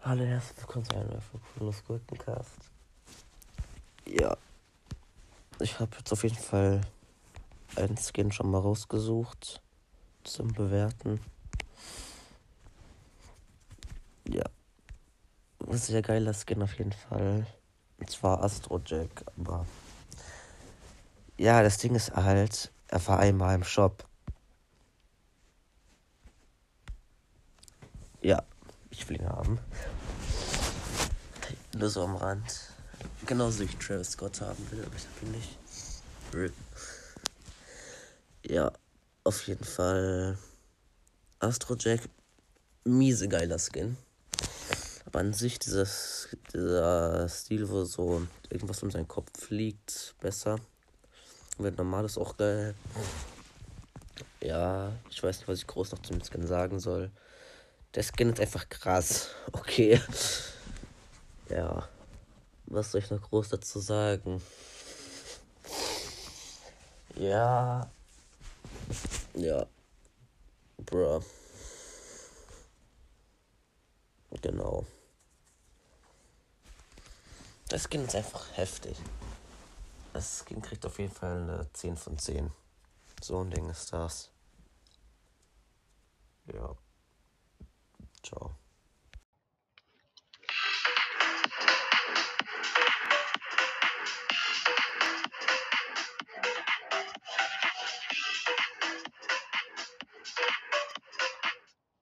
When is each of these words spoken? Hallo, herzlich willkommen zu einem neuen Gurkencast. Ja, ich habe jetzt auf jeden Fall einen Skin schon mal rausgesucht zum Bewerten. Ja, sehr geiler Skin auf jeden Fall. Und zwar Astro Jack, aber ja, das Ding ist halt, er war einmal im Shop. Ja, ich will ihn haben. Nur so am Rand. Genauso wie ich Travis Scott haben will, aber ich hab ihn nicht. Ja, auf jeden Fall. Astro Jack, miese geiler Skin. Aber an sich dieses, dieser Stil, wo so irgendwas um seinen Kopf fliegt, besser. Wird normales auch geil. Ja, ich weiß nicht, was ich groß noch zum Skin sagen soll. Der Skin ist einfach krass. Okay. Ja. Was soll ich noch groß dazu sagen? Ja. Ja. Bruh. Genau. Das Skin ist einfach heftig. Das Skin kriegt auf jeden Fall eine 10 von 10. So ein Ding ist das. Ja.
Hallo, 0.00 0.24
herzlich 0.24 0.58
willkommen 0.58 0.84
zu 0.86 0.94
einem 0.94 1.20
neuen 1.60 1.74
Gurkencast. 1.86 2.70
Ja, 4.06 4.36
ich 5.60 5.78
habe 5.78 5.96
jetzt 5.98 6.10
auf 6.12 6.22
jeden 6.22 6.34
Fall 6.34 6.80
einen 7.76 7.98
Skin 7.98 8.32
schon 8.32 8.50
mal 8.50 8.60
rausgesucht 8.60 9.60
zum 10.24 10.48
Bewerten. 10.48 11.20
Ja, 14.26 14.44
sehr 15.72 16.00
geiler 16.00 16.32
Skin 16.32 16.62
auf 16.62 16.78
jeden 16.78 16.92
Fall. 16.92 17.46
Und 17.98 18.10
zwar 18.10 18.42
Astro 18.42 18.80
Jack, 18.84 19.24
aber 19.36 19.66
ja, 21.36 21.62
das 21.62 21.76
Ding 21.76 21.94
ist 21.94 22.16
halt, 22.16 22.72
er 22.86 23.06
war 23.06 23.18
einmal 23.18 23.54
im 23.54 23.64
Shop. 23.64 24.07
Ja, 28.20 28.42
ich 28.90 29.08
will 29.08 29.20
ihn 29.20 29.28
haben. 29.28 29.58
Nur 31.74 31.88
so 31.88 32.02
am 32.02 32.16
Rand. 32.16 32.72
Genauso 33.26 33.60
wie 33.60 33.64
ich 33.64 33.76
Travis 33.76 34.10
Scott 34.10 34.40
haben 34.40 34.70
will, 34.70 34.84
aber 34.84 34.96
ich 34.96 35.04
hab 35.04 35.22
ihn 35.22 35.30
nicht. 35.30 35.58
Ja, 38.44 38.72
auf 39.24 39.46
jeden 39.46 39.64
Fall. 39.64 40.36
Astro 41.38 41.76
Jack, 41.76 42.00
miese 42.84 43.28
geiler 43.28 43.58
Skin. 43.58 43.96
Aber 45.06 45.20
an 45.20 45.32
sich 45.32 45.58
dieses, 45.60 46.28
dieser 46.52 47.28
Stil, 47.28 47.68
wo 47.68 47.84
so 47.84 48.26
irgendwas 48.50 48.82
um 48.82 48.90
seinen 48.90 49.06
Kopf 49.06 49.30
fliegt, 49.38 50.16
besser. 50.20 50.58
Wird 51.58 51.78
normales 51.78 52.18
auch 52.18 52.36
geil. 52.36 52.74
Ja, 54.40 54.92
ich 55.10 55.22
weiß 55.22 55.38
nicht, 55.38 55.48
was 55.48 55.58
ich 55.60 55.66
groß 55.66 55.92
noch 55.92 56.02
zum 56.02 56.20
Skin 56.22 56.46
sagen 56.46 56.80
soll. 56.80 57.10
Der 57.94 58.02
Skin 58.02 58.32
ist 58.32 58.40
einfach 58.40 58.68
krass. 58.68 59.28
Okay. 59.52 60.00
Ja. 61.48 61.88
Was 62.66 62.92
soll 62.92 63.00
ich 63.00 63.10
noch 63.10 63.22
groß 63.22 63.48
dazu 63.48 63.80
sagen? 63.80 64.42
Ja. 67.14 67.90
Ja. 69.34 69.66
Bruh. 70.78 71.22
Genau. 74.42 74.86
Das 77.68 77.84
Skin 77.84 78.04
ist 78.04 78.14
einfach 78.14 78.46
heftig. 78.56 78.96
Das 80.12 80.44
Skin 80.44 80.62
kriegt 80.62 80.84
auf 80.86 80.98
jeden 80.98 81.12
Fall 81.12 81.42
eine 81.42 81.72
10 81.72 81.96
von 81.96 82.18
10. 82.18 82.50
So 83.22 83.40
ein 83.40 83.50
Ding 83.50 83.68
ist 83.68 83.92
das. 83.92 84.30
Ja. 86.52 86.76